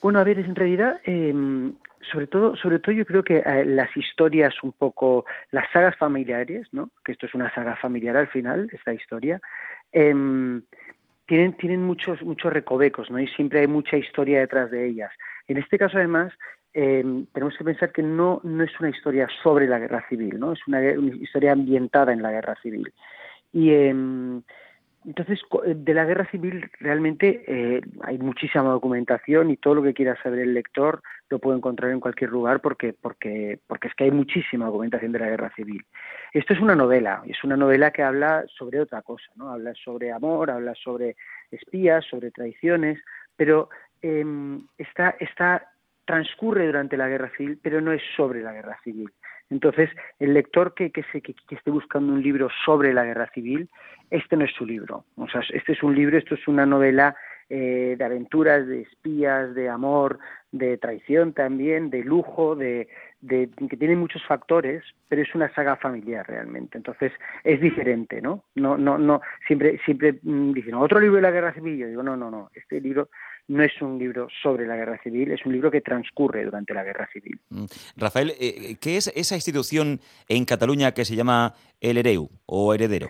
Bueno, 0.00 0.18
a 0.18 0.24
ver, 0.24 0.38
en 0.38 0.54
realidad 0.54 1.00
em, 1.04 1.74
sobre 2.12 2.26
todo, 2.26 2.56
sobre 2.56 2.78
todo 2.78 2.94
yo 2.94 3.06
creo 3.06 3.24
que 3.24 3.38
eh, 3.38 3.64
las 3.64 3.94
historias 3.96 4.54
un 4.62 4.72
poco, 4.72 5.24
las 5.50 5.70
sagas 5.72 5.96
familiares, 5.96 6.68
¿no? 6.72 6.90
Que 7.04 7.12
esto 7.12 7.26
es 7.26 7.34
una 7.34 7.52
saga 7.54 7.76
familiar 7.76 8.16
al 8.16 8.28
final, 8.28 8.68
esta 8.72 8.92
historia, 8.94 9.40
em, 9.92 10.62
tienen, 11.26 11.54
tienen 11.54 11.82
muchos, 11.82 12.22
muchos 12.22 12.52
recovecos, 12.52 13.10
¿no? 13.10 13.18
Y 13.18 13.26
siempre 13.28 13.60
hay 13.60 13.66
mucha 13.66 13.96
historia 13.96 14.40
detrás 14.40 14.70
de 14.70 14.86
ellas. 14.86 15.10
En 15.48 15.56
este 15.56 15.78
caso, 15.78 15.98
además, 15.98 16.32
Em, 16.78 17.24
tenemos 17.32 17.56
que 17.56 17.64
pensar 17.64 17.90
que 17.90 18.02
no, 18.02 18.38
no 18.44 18.62
es 18.62 18.70
una 18.78 18.90
historia 18.90 19.26
sobre 19.42 19.66
la 19.66 19.78
guerra 19.78 20.06
civil, 20.10 20.38
¿no? 20.38 20.52
es 20.52 20.58
una, 20.66 20.82
historia 21.22 21.52
ambientada 21.52 22.12
en 22.12 22.20
la 22.20 22.30
guerra 22.30 22.54
civil. 22.60 22.92
Y 23.50 23.70
em, 23.72 24.42
entonces, 25.06 25.40
de 25.64 25.94
la 25.94 26.04
guerra 26.04 26.28
civil 26.30 26.68
realmente 26.80 27.44
eh, 27.46 27.80
hay 28.02 28.18
muchísima 28.18 28.64
documentación 28.64 29.50
y 29.50 29.56
todo 29.56 29.76
lo 29.76 29.82
que 29.84 29.94
quiera 29.94 30.20
saber 30.20 30.40
el 30.40 30.52
lector 30.54 31.00
lo 31.30 31.38
puede 31.38 31.58
encontrar 31.58 31.92
en 31.92 32.00
cualquier 32.00 32.30
lugar 32.30 32.60
porque, 32.60 32.92
porque, 32.92 33.60
porque 33.68 33.86
es 33.86 33.94
que 33.94 34.04
hay 34.04 34.10
muchísima 34.10 34.66
documentación 34.66 35.12
de 35.12 35.20
la 35.20 35.28
guerra 35.28 35.52
civil. 35.54 35.84
Esto 36.32 36.54
es 36.54 36.60
una 36.60 36.74
novela, 36.74 37.22
es 37.26 37.42
una 37.44 37.56
novela 37.56 37.92
que 37.92 38.02
habla 38.02 38.44
sobre 38.58 38.80
otra 38.80 39.02
cosa, 39.02 39.30
¿no? 39.36 39.50
Habla 39.52 39.74
sobre 39.74 40.10
amor, 40.10 40.50
habla 40.50 40.74
sobre 40.74 41.14
espías, 41.52 42.04
sobre 42.04 42.32
traiciones, 42.32 42.98
pero 43.36 43.70
eh, 44.02 44.24
está, 44.76 45.14
está 45.20 45.70
transcurre 46.04 46.66
durante 46.66 46.96
la 46.96 47.08
guerra 47.08 47.30
civil, 47.36 47.58
pero 47.62 47.80
no 47.80 47.92
es 47.92 48.02
sobre 48.16 48.42
la 48.42 48.52
guerra 48.52 48.78
civil. 48.82 49.10
Entonces, 49.50 49.90
el 50.18 50.34
lector 50.34 50.74
que, 50.74 50.90
que, 50.90 51.04
se, 51.12 51.20
que, 51.20 51.34
esté 51.50 51.70
buscando 51.70 52.12
un 52.12 52.22
libro 52.22 52.48
sobre 52.64 52.92
la 52.92 53.04
guerra 53.04 53.30
civil, 53.32 53.68
este 54.10 54.36
no 54.36 54.44
es 54.44 54.52
su 54.52 54.66
libro. 54.66 55.04
O 55.16 55.28
sea, 55.28 55.42
este 55.52 55.72
es 55.72 55.82
un 55.82 55.94
libro, 55.94 56.18
esto 56.18 56.34
es 56.34 56.48
una 56.48 56.66
novela 56.66 57.16
eh, 57.48 57.94
de 57.96 58.04
aventuras, 58.04 58.66
de 58.66 58.82
espías, 58.82 59.54
de 59.54 59.68
amor, 59.68 60.18
de 60.50 60.78
traición 60.78 61.32
también, 61.32 61.90
de 61.90 62.02
lujo, 62.02 62.56
de, 62.56 62.88
de, 63.20 63.48
que 63.70 63.76
tiene 63.76 63.94
muchos 63.94 64.24
factores, 64.24 64.82
pero 65.08 65.22
es 65.22 65.32
una 65.32 65.52
saga 65.54 65.76
familiar 65.76 66.26
realmente. 66.26 66.76
Entonces 66.76 67.12
es 67.44 67.60
diferente, 67.60 68.20
¿no? 68.20 68.42
No, 68.56 68.76
no, 68.76 68.98
no. 68.98 69.20
Siempre, 69.46 69.78
siempre 69.84 70.18
mm, 70.22 70.52
dicen 70.52 70.74
otro 70.74 70.98
libro 70.98 71.16
de 71.16 71.22
la 71.22 71.30
guerra 71.30 71.54
civil. 71.54 71.78
Yo 71.78 71.86
digo 71.86 72.02
no, 72.02 72.16
no, 72.16 72.32
no. 72.32 72.50
Este 72.52 72.80
libro 72.80 73.10
no 73.48 73.62
es 73.62 73.80
un 73.80 73.98
libro 73.98 74.28
sobre 74.42 74.66
la 74.66 74.76
guerra 74.76 75.00
civil, 75.02 75.30
es 75.30 75.44
un 75.46 75.52
libro 75.52 75.70
que 75.70 75.80
transcurre 75.80 76.44
durante 76.44 76.74
la 76.74 76.84
guerra 76.84 77.08
civil. 77.12 77.38
Mm. 77.50 77.64
Rafael, 77.96 78.32
eh, 78.40 78.76
¿qué 78.80 78.96
es 78.96 79.12
esa 79.14 79.36
institución 79.36 80.00
en 80.28 80.44
Cataluña 80.44 80.92
que 80.92 81.04
se 81.04 81.14
llama 81.14 81.54
el 81.80 81.98
Hereu 81.98 82.28
o 82.46 82.74
Heredero? 82.74 83.08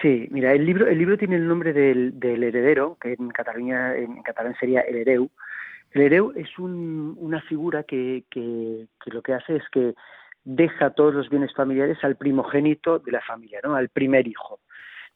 Sí, 0.00 0.28
mira, 0.30 0.52
el 0.52 0.64
libro, 0.64 0.86
el 0.86 0.96
libro 0.96 1.18
tiene 1.18 1.36
el 1.36 1.48
nombre 1.48 1.72
del, 1.72 2.14
heredero, 2.22 2.96
que 3.00 3.14
en 3.18 3.30
Cataluña, 3.30 3.96
en 3.96 4.22
catalán 4.22 4.54
sería 4.58 4.80
el 4.82 4.96
Hereu. 4.96 5.28
El 5.90 6.02
Hereu 6.02 6.32
es 6.36 6.56
una 6.58 7.40
figura 7.42 7.82
que, 7.82 8.24
que, 8.30 8.86
lo 9.06 9.22
que 9.22 9.34
hace 9.34 9.56
es 9.56 9.64
que 9.72 9.94
deja 10.44 10.90
todos 10.90 11.14
los 11.14 11.28
bienes 11.28 11.52
familiares 11.52 11.98
al 12.02 12.16
primogénito 12.16 13.00
de 13.00 13.10
la 13.12 13.20
familia, 13.22 13.60
¿no? 13.64 13.74
al 13.74 13.88
primer 13.88 14.28
hijo. 14.28 14.60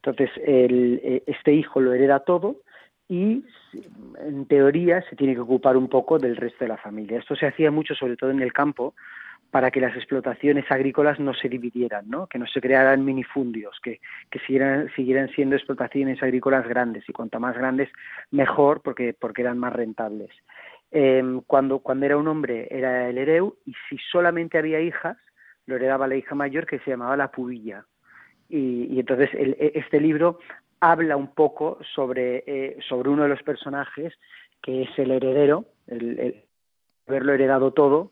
Entonces, 0.03 0.31
el, 0.45 1.01
eh, 1.05 1.23
este 1.27 1.53
hijo 1.53 1.81
lo 1.81 1.93
hereda 1.93 2.21
todo 2.21 2.57
y 3.13 3.45
en 4.21 4.47
teoría 4.47 5.03
se 5.03 5.17
tiene 5.17 5.35
que 5.35 5.41
ocupar 5.41 5.77
un 5.77 5.87
poco 5.87 6.19
del 6.19 6.35
resto 6.35 6.65
de 6.65 6.69
la 6.69 6.79
familia. 6.79 7.19
Esto 7.19 7.37
se 7.37 7.45
hacía 7.47 7.71
mucho, 7.71 7.95
sobre 7.95 8.17
todo 8.17 8.31
en 8.31 8.41
el 8.41 8.55
campo, 8.55 8.95
para 9.51 9.71
que 9.71 9.83
las 9.83 9.95
explotaciones 9.95 10.65
agrícolas 10.71 11.21
no 11.21 11.35
se 11.35 11.51
dividieran, 11.51 12.09
¿no? 12.09 12.27
que 12.27 12.39
no 12.39 12.47
se 12.47 12.63
crearan 12.63 13.05
minifundios, 13.05 13.79
que, 13.83 14.01
que 14.31 14.39
siguieran, 14.39 14.89
siguieran 14.97 15.29
siendo 15.29 15.57
explotaciones 15.57 16.23
agrícolas 16.23 16.67
grandes 16.67 17.07
y 17.07 17.13
cuanto 17.13 17.39
más 17.39 17.55
grandes 17.55 17.91
mejor 18.31 18.81
porque, 18.81 19.13
porque 19.13 19.43
eran 19.43 19.59
más 19.59 19.75
rentables. 19.75 20.31
Em, 20.91 21.43
cuando, 21.43 21.81
cuando 21.81 22.07
era 22.07 22.17
un 22.17 22.29
hombre 22.29 22.67
era 22.71 23.11
el 23.11 23.19
hereu 23.19 23.59
y 23.67 23.75
si 23.91 23.99
solamente 24.11 24.57
había 24.57 24.81
hijas, 24.81 25.19
lo 25.67 25.77
heredaba 25.77 26.09
la 26.09 26.17
hija 26.17 26.35
mayor 26.35 26.65
que 26.65 26.79
se 26.79 26.93
llamaba 26.93 27.15
la 27.19 27.31
pubilla. 27.31 27.85
Y, 28.49 28.87
y 28.91 29.01
entonces 29.01 29.29
e, 29.35 29.73
este 29.75 30.01
libro 30.01 30.39
habla 30.83 31.17
un 31.17 31.29
poco 31.29 31.79
sobre, 31.95 32.43
eh, 32.45 32.77
sobre 32.89 33.09
uno 33.09 33.23
de 33.23 33.29
los 33.29 33.43
personajes, 33.45 34.13
que 34.61 34.83
es 34.83 34.99
el 34.99 35.13
heredero, 35.13 35.65
el, 35.87 36.43
haberlo 37.07 37.33
heredado 37.35 37.73
todo, 37.73 38.11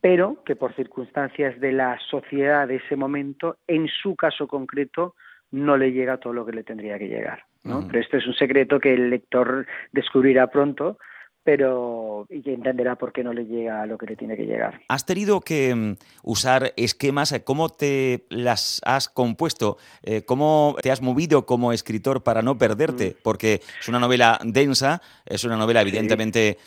pero 0.00 0.42
que 0.44 0.56
por 0.56 0.74
circunstancias 0.74 1.60
de 1.60 1.70
la 1.70 1.96
sociedad 2.10 2.66
de 2.66 2.76
ese 2.76 2.96
momento, 2.96 3.58
en 3.68 3.86
su 3.86 4.16
caso 4.16 4.48
concreto, 4.48 5.14
no 5.52 5.76
le 5.76 5.92
llega 5.92 6.18
todo 6.18 6.32
lo 6.32 6.44
que 6.44 6.52
le 6.52 6.64
tendría 6.64 6.98
que 6.98 7.06
llegar. 7.06 7.44
¿no? 7.62 7.86
Pero 7.86 8.00
esto 8.00 8.16
es 8.16 8.26
un 8.26 8.34
secreto 8.34 8.80
que 8.80 8.92
el 8.94 9.10
lector 9.10 9.66
descubrirá 9.92 10.48
pronto, 10.48 10.98
pero 11.42 12.26
y 12.28 12.42
que 12.42 12.52
entenderá 12.52 12.96
por 12.96 13.12
qué 13.12 13.24
no 13.24 13.32
le 13.32 13.46
llega 13.46 13.82
a 13.82 13.86
lo 13.86 13.96
que 13.98 14.06
le 14.06 14.16
tiene 14.16 14.36
que 14.36 14.44
llegar. 14.44 14.80
¿Has 14.88 15.06
tenido 15.06 15.40
que 15.40 15.74
mm, 15.74 15.94
usar 16.22 16.72
esquemas? 16.76 17.34
¿Cómo 17.44 17.68
te 17.68 18.24
las 18.28 18.80
has 18.84 19.08
compuesto? 19.08 19.78
Eh, 20.02 20.22
¿Cómo 20.24 20.76
te 20.82 20.90
has 20.90 21.02
movido 21.02 21.46
como 21.46 21.72
escritor 21.72 22.22
para 22.22 22.42
no 22.42 22.58
perderte? 22.58 23.10
Mm. 23.10 23.22
Porque 23.22 23.60
es 23.80 23.88
una 23.88 23.98
novela 23.98 24.38
densa, 24.44 25.00
es 25.26 25.44
una 25.44 25.56
novela 25.56 25.80
evidentemente 25.82 26.58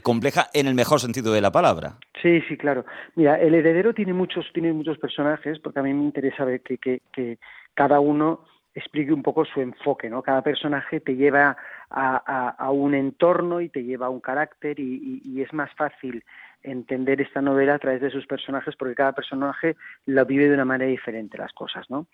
compleja 0.00 0.48
en 0.54 0.66
el 0.66 0.74
mejor 0.74 1.00
sentido 1.00 1.32
de 1.32 1.42
la 1.42 1.52
palabra. 1.52 1.98
Sí, 2.22 2.40
sí, 2.48 2.56
claro. 2.56 2.86
Mira, 3.14 3.38
el 3.38 3.54
heredero 3.54 3.92
tiene 3.92 4.14
muchos, 4.14 4.46
tiene 4.54 4.72
muchos 4.72 4.96
personajes, 4.96 5.58
porque 5.58 5.80
a 5.80 5.82
mí 5.82 5.92
me 5.92 6.04
interesa 6.04 6.44
ver 6.44 6.62
que, 6.62 6.78
que, 6.78 7.02
que 7.12 7.38
cada 7.74 8.00
uno 8.00 8.44
explique 8.74 9.12
un 9.12 9.22
poco 9.22 9.44
su 9.44 9.60
enfoque, 9.60 10.08
¿no? 10.08 10.22
Cada 10.22 10.42
personaje 10.42 11.00
te 11.00 11.14
lleva 11.16 11.56
a, 11.90 12.70
un 12.70 12.94
entorno 12.94 13.60
y 13.60 13.68
te 13.68 13.84
lleva 13.84 14.06
a 14.06 14.10
un 14.10 14.20
carácter 14.20 14.80
y, 14.80 15.40
es 15.42 15.52
más 15.52 15.70
fácil 15.74 16.24
entender 16.62 17.20
esta 17.20 17.42
novela 17.42 17.74
a 17.74 17.78
través 17.78 18.00
de 18.00 18.10
sus 18.10 18.26
personajes 18.26 18.76
porque 18.76 18.94
cada 18.94 19.12
personaje 19.12 19.76
lo 20.06 20.24
vive 20.24 20.48
de 20.48 20.54
una 20.54 20.64
manera 20.64 20.90
diferente 20.90 21.36
las 21.36 21.52
cosas, 21.52 21.90
¿no? 21.90 22.06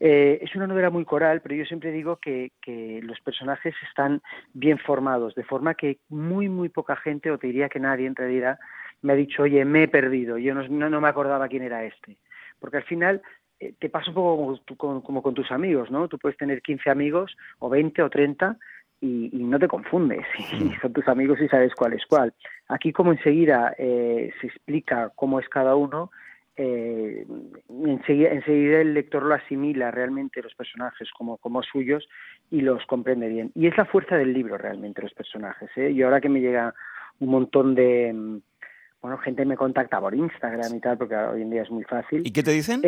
Eh, 0.00 0.40
es 0.42 0.54
una 0.56 0.66
novela 0.66 0.90
muy 0.90 1.04
coral, 1.04 1.40
pero 1.40 1.54
yo 1.54 1.64
siempre 1.64 1.92
digo 1.92 2.16
que, 2.16 2.50
los 3.02 3.20
personajes 3.20 3.74
están 3.88 4.20
bien 4.52 4.78
formados, 4.78 5.34
de 5.34 5.44
forma 5.44 5.74
que 5.74 5.98
muy, 6.08 6.48
muy 6.48 6.68
poca 6.68 6.96
gente, 6.96 7.30
o 7.30 7.38
te 7.38 7.46
diría 7.46 7.68
que 7.68 7.78
nadie 7.78 8.06
en 8.06 8.16
realidad, 8.16 8.58
me 9.02 9.12
ha 9.12 9.16
dicho, 9.16 9.42
oye, 9.42 9.64
me 9.64 9.84
he 9.84 9.88
perdido, 9.88 10.36
yo 10.38 10.54
no, 10.54 10.90
no 10.90 11.00
me 11.00 11.08
acordaba 11.08 11.48
quién 11.48 11.62
era 11.62 11.84
este. 11.84 12.16
Porque 12.58 12.78
al 12.78 12.84
final 12.84 13.22
te 13.58 13.88
pasa 13.88 14.10
un 14.10 14.14
poco 14.14 14.60
como, 14.76 15.22
con 15.22 15.34
tus 15.34 15.50
amigos, 15.50 15.90
¿no? 15.90 16.08
Tú 16.08 16.18
puedes 16.18 16.36
tener 16.36 16.62
15 16.62 16.90
amigos 16.90 17.36
o 17.58 17.68
20 17.68 18.02
o 18.02 18.10
30 18.10 18.58
y, 19.00 19.30
no 19.32 19.58
te 19.58 19.68
confundes, 19.68 20.24
y 20.52 20.70
son 20.80 20.92
tus 20.92 21.06
amigos 21.08 21.40
y 21.40 21.48
sabes 21.48 21.74
cuál 21.74 21.92
es 21.92 22.04
cuál. 22.06 22.32
Aquí 22.68 22.92
como 22.92 23.12
enseguida 23.12 23.74
eh, 23.78 24.32
se 24.40 24.46
explica 24.46 25.12
cómo 25.14 25.40
es 25.40 25.48
cada 25.48 25.76
uno, 25.76 26.10
eh, 26.56 27.26
enseguida, 27.84 28.30
enseguida, 28.30 28.80
el 28.80 28.94
lector 28.94 29.24
lo 29.24 29.34
asimila 29.34 29.90
realmente 29.90 30.40
los 30.40 30.54
personajes 30.54 31.10
como, 31.10 31.36
como 31.38 31.62
suyos 31.62 32.08
y 32.50 32.60
los 32.60 32.84
comprende 32.86 33.28
bien. 33.28 33.50
Y 33.54 33.66
es 33.66 33.76
la 33.76 33.84
fuerza 33.84 34.16
del 34.16 34.32
libro 34.32 34.56
realmente 34.56 35.02
los 35.02 35.14
personajes. 35.14 35.68
¿eh? 35.76 35.90
Y 35.90 36.02
ahora 36.02 36.20
que 36.20 36.28
me 36.28 36.40
llega 36.40 36.74
un 37.20 37.28
montón 37.28 37.74
de... 37.74 38.40
Bueno, 39.02 39.18
gente 39.18 39.44
me 39.44 39.56
contacta 39.56 40.00
por 40.00 40.14
Instagram 40.14 40.74
y 40.74 40.80
tal, 40.80 40.96
porque 40.96 41.14
hoy 41.14 41.42
en 41.42 41.50
día 41.50 41.62
es 41.62 41.70
muy 41.70 41.84
fácil. 41.84 42.22
¿Y 42.24 42.32
qué 42.32 42.42
te 42.42 42.52
dicen? 42.52 42.80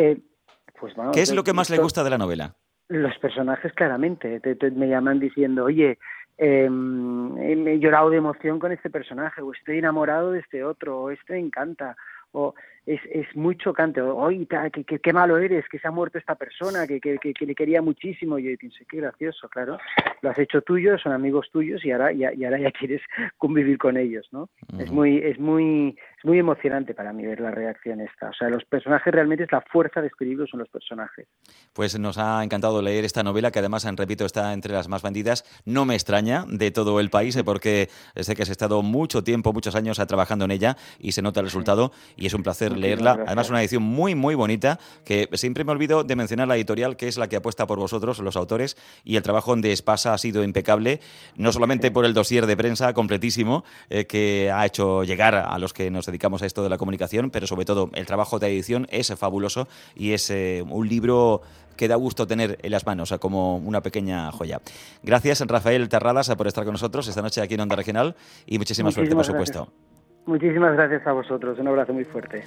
Pues, 0.79 0.93
¿Qué 1.13 1.21
es 1.21 1.33
lo 1.33 1.43
que 1.43 1.53
más 1.53 1.69
le 1.69 1.77
gusta 1.77 2.03
de 2.03 2.09
la 2.09 2.17
novela? 2.17 2.55
Los 2.89 3.17
personajes, 3.17 3.73
claramente. 3.73 4.39
me 4.75 4.87
llaman 4.87 5.19
diciendo, 5.19 5.65
oye, 5.65 5.97
em, 6.37 7.37
he 7.37 7.79
llorado 7.79 8.09
de 8.09 8.17
emoción 8.17 8.59
con 8.59 8.71
este 8.71 8.89
personaje, 8.89 9.41
o 9.41 9.51
estoy 9.51 9.79
enamorado 9.79 10.31
de 10.31 10.39
este 10.39 10.63
otro, 10.63 11.01
o 11.01 11.09
este 11.11 11.33
me 11.33 11.39
encanta, 11.39 11.95
o 12.31 12.53
es, 12.87 13.01
es 13.11 13.35
muy 13.35 13.57
chocante. 13.57 14.01
Oye, 14.01 14.47
qué, 14.47 14.99
qué, 14.99 15.13
malo 15.13 15.37
eres, 15.37 15.65
que 15.69 15.77
se 15.77 15.87
ha 15.87 15.91
muerto 15.91 16.17
esta 16.17 16.35
persona, 16.35 16.87
que, 16.87 17.01
que, 17.01 17.17
que 17.19 17.45
le 17.45 17.53
quería 17.53 17.81
muchísimo. 17.81 18.39
Y 18.39 18.43
yo 18.43 18.57
pienso, 18.57 18.77
qué 18.89 18.97
gracioso, 18.97 19.49
claro. 19.49 19.77
Lo 20.21 20.29
has 20.29 20.39
hecho 20.39 20.61
tuyo, 20.61 20.97
son 20.97 21.11
amigos 21.11 21.49
tuyos 21.51 21.83
y 21.83 21.91
ahora, 21.91 22.13
y, 22.13 22.23
ahora 22.23 22.59
ya 22.59 22.71
quieres 22.79 23.01
convivir 23.37 23.77
con 23.77 23.97
ellos, 23.97 24.25
¿no? 24.31 24.49
Es 24.79 24.89
muy, 24.89 25.17
es 25.17 25.37
muy, 25.37 25.97
es 26.17 26.25
muy 26.25 26.39
emocionante 26.39 26.93
para 26.93 27.11
mí 27.11 27.25
ver 27.25 27.41
la 27.41 27.51
reacción 27.51 27.99
esta. 27.99 28.29
O 28.29 28.33
sea, 28.33 28.49
los 28.49 28.63
personajes 28.63 29.13
realmente 29.13 29.43
es 29.43 29.51
la 29.51 29.61
fuerza 29.61 30.01
de 30.01 30.07
escribirlos 30.07 30.49
son 30.49 30.61
los 30.61 30.69
personajes. 30.69 31.27
Pues 31.73 31.99
nos 31.99 32.17
ha 32.17 32.41
encantado 32.41 32.81
leer 32.81 33.03
esta 33.03 33.21
novela, 33.21 33.51
que 33.51 33.59
además, 33.59 33.85
repito, 33.97 34.25
está 34.25 34.53
entre 34.53 34.71
las 34.71 34.87
más 34.87 35.03
vendidas. 35.03 35.43
No 35.65 35.85
me 35.85 35.95
extraña 35.95 36.45
de 36.47 36.71
todo 36.71 37.01
el 37.01 37.09
país, 37.09 37.35
¿eh? 37.35 37.43
porque 37.43 37.89
sé 38.15 38.35
que 38.35 38.43
has 38.43 38.49
estado 38.49 38.81
mucho 38.81 39.23
tiempo, 39.23 39.51
muchos 39.51 39.75
años 39.75 39.97
trabajando 40.07 40.45
en 40.45 40.51
ella 40.51 40.77
y 40.99 41.11
se 41.11 41.21
nota 41.21 41.41
el 41.41 41.47
resultado 41.47 41.91
y 42.15 42.27
es 42.27 42.33
un 42.33 42.43
placer 42.43 42.76
leerla. 42.77 43.19
Además, 43.25 43.49
una 43.49 43.61
edición 43.61 43.83
muy, 43.83 44.15
muy 44.15 44.35
bonita, 44.35 44.79
que 45.03 45.29
siempre 45.33 45.63
me 45.63 45.71
olvido 45.71 46.03
de 46.03 46.15
mencionar 46.15 46.47
la 46.47 46.55
editorial, 46.55 46.95
que 46.95 47.07
es 47.07 47.17
la 47.17 47.27
que 47.27 47.35
apuesta 47.35 47.67
por 47.67 47.79
vosotros, 47.79 48.19
los 48.19 48.35
autores, 48.35 48.77
y 49.03 49.15
el 49.15 49.23
trabajo 49.23 49.55
de 49.55 49.71
Espasa 49.71 50.13
ha 50.13 50.17
sido 50.17 50.43
impecable, 50.43 50.99
no 51.35 51.51
solamente 51.51 51.91
por 51.91 52.05
el 52.05 52.13
dossier 52.13 52.45
de 52.45 52.57
prensa 52.57 52.93
completísimo 52.93 53.63
eh, 53.89 54.05
que 54.05 54.51
ha 54.53 54.65
hecho 54.65 55.03
llegar 55.03 55.35
a 55.35 55.57
los 55.59 55.73
que 55.73 55.89
nos 55.91 56.05
dedicamos 56.05 56.41
a 56.41 56.45
esto 56.45 56.63
de 56.63 56.69
la 56.69 56.77
comunicación, 56.77 57.29
pero 57.29 57.47
sobre 57.47 57.65
todo 57.65 57.89
el 57.93 58.05
trabajo 58.05 58.39
de 58.39 58.47
edición 58.47 58.87
es 58.89 59.13
fabuloso 59.15 59.67
y 59.95 60.11
es 60.11 60.29
eh, 60.29 60.63
un 60.67 60.87
libro 60.87 61.41
que 61.75 61.87
da 61.87 61.95
gusto 61.95 62.27
tener 62.27 62.57
en 62.61 62.71
las 62.71 62.85
manos, 62.85 63.13
como 63.19 63.57
una 63.57 63.81
pequeña 63.81 64.31
joya. 64.31 64.61
Gracias, 65.03 65.39
Rafael 65.41 65.87
Terradas, 65.87 66.29
por 66.35 66.47
estar 66.47 66.65
con 66.65 66.73
nosotros 66.73 67.07
esta 67.07 67.21
noche 67.21 67.39
aquí 67.41 67.53
en 67.53 67.61
Onda 67.61 67.75
Regional 67.75 68.15
y 68.45 68.57
muchísima 68.57 68.91
suerte, 68.91 69.15
por 69.15 69.25
supuesto. 69.25 69.71
Muchísimas 70.27 70.75
gracias 70.75 71.07
a 71.07 71.13
vosotros. 71.13 71.57
Un 71.57 71.69
abrazo 71.69 71.93
muy 71.93 72.03
fuerte. 72.03 72.43